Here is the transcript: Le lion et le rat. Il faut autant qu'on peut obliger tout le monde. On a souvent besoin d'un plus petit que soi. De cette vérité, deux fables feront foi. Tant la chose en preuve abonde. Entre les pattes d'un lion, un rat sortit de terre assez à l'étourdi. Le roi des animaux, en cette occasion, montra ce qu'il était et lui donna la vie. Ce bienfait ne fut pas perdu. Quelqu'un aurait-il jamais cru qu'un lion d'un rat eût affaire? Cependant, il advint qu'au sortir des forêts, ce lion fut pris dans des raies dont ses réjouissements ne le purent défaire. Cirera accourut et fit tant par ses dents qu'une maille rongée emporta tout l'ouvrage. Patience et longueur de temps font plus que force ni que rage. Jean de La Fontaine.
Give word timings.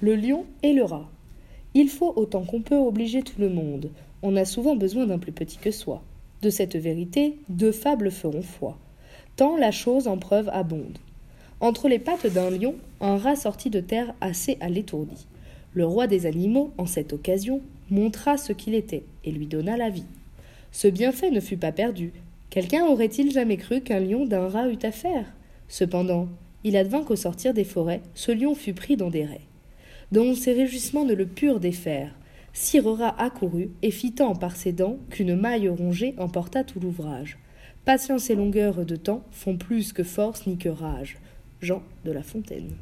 Le 0.00 0.14
lion 0.14 0.46
et 0.62 0.74
le 0.74 0.84
rat. 0.84 1.10
Il 1.74 1.88
faut 1.88 2.12
autant 2.14 2.44
qu'on 2.44 2.62
peut 2.62 2.76
obliger 2.76 3.22
tout 3.22 3.40
le 3.40 3.48
monde. 3.48 3.90
On 4.22 4.36
a 4.36 4.44
souvent 4.44 4.76
besoin 4.76 5.06
d'un 5.06 5.18
plus 5.18 5.32
petit 5.32 5.58
que 5.58 5.72
soi. 5.72 6.04
De 6.40 6.50
cette 6.50 6.76
vérité, 6.76 7.34
deux 7.48 7.72
fables 7.72 8.12
feront 8.12 8.42
foi. 8.42 8.78
Tant 9.34 9.56
la 9.56 9.72
chose 9.72 10.06
en 10.06 10.16
preuve 10.16 10.50
abonde. 10.52 10.98
Entre 11.58 11.88
les 11.88 11.98
pattes 11.98 12.28
d'un 12.28 12.48
lion, 12.48 12.76
un 13.00 13.16
rat 13.16 13.34
sortit 13.34 13.70
de 13.70 13.80
terre 13.80 14.14
assez 14.20 14.56
à 14.60 14.68
l'étourdi. 14.68 15.26
Le 15.74 15.84
roi 15.84 16.06
des 16.06 16.26
animaux, 16.26 16.70
en 16.78 16.86
cette 16.86 17.12
occasion, 17.12 17.60
montra 17.90 18.36
ce 18.36 18.52
qu'il 18.52 18.76
était 18.76 19.02
et 19.24 19.32
lui 19.32 19.46
donna 19.46 19.76
la 19.76 19.90
vie. 19.90 20.06
Ce 20.70 20.86
bienfait 20.86 21.32
ne 21.32 21.40
fut 21.40 21.56
pas 21.56 21.72
perdu. 21.72 22.12
Quelqu'un 22.50 22.86
aurait-il 22.86 23.32
jamais 23.32 23.56
cru 23.56 23.80
qu'un 23.80 23.98
lion 23.98 24.26
d'un 24.26 24.48
rat 24.48 24.68
eût 24.68 24.78
affaire? 24.84 25.26
Cependant, 25.66 26.28
il 26.62 26.76
advint 26.76 27.02
qu'au 27.02 27.16
sortir 27.16 27.52
des 27.52 27.64
forêts, 27.64 28.02
ce 28.14 28.30
lion 28.30 28.54
fut 28.54 28.74
pris 28.74 28.96
dans 28.96 29.10
des 29.10 29.24
raies 29.24 29.40
dont 30.12 30.34
ses 30.34 30.52
réjouissements 30.52 31.04
ne 31.04 31.14
le 31.14 31.26
purent 31.26 31.60
défaire. 31.60 32.14
Cirera 32.52 33.20
accourut 33.20 33.70
et 33.82 33.90
fit 33.90 34.12
tant 34.12 34.34
par 34.34 34.56
ses 34.56 34.72
dents 34.72 34.98
qu'une 35.10 35.36
maille 35.36 35.68
rongée 35.68 36.14
emporta 36.18 36.64
tout 36.64 36.80
l'ouvrage. 36.80 37.38
Patience 37.84 38.30
et 38.30 38.34
longueur 38.34 38.84
de 38.84 38.96
temps 38.96 39.24
font 39.30 39.56
plus 39.56 39.92
que 39.92 40.02
force 40.02 40.46
ni 40.46 40.58
que 40.58 40.68
rage. 40.68 41.18
Jean 41.60 41.82
de 42.04 42.12
La 42.12 42.22
Fontaine. 42.22 42.76